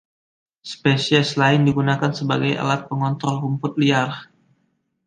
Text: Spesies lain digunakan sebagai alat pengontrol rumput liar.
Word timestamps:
Spesies 0.71 1.29
lain 1.41 1.61
digunakan 1.69 2.09
sebagai 2.19 2.53
alat 2.63 2.81
pengontrol 2.89 3.35
rumput 3.45 3.73
liar. 3.81 4.11